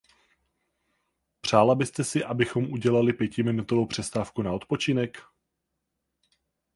Přála 1.41 1.75
byste 1.75 2.03
si, 2.03 2.23
abychom 2.23 2.71
udělali 2.71 3.13
pětiminutovou 3.13 3.85
přestávku 3.85 4.41
na 4.41 4.53
odpočinek? 4.53 5.17